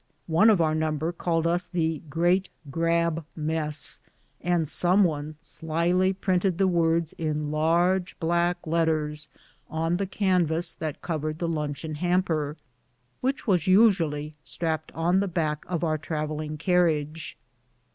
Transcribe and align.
One 0.25 0.49
of 0.49 0.59
our 0.59 0.73
number 0.73 1.11
called 1.11 1.45
us 1.45 1.67
the" 1.67 1.99
Great 2.09 2.49
Grab 2.71 3.23
Mess," 3.35 3.99
and 4.41 4.67
some 4.67 5.03
one 5.03 5.35
slyly 5.41 6.11
printed 6.11 6.57
the 6.57 6.67
words 6.67 7.13
in 7.19 7.51
large 7.51 8.19
black 8.19 8.57
letters 8.65 9.29
on 9.69 9.97
the 9.97 10.07
canvas 10.07 10.73
that 10.73 11.03
covered 11.03 11.37
the 11.37 11.47
luncheon 11.47 11.93
hamper, 11.93 12.57
which 13.19 13.45
was 13.45 13.67
usually 13.67 14.33
strapped 14.43 14.91
at 14.97 15.19
the 15.19 15.27
back 15.27 15.65
of 15.67 15.83
our 15.83 15.99
travelling 15.99 16.57
carriage. 16.57 17.37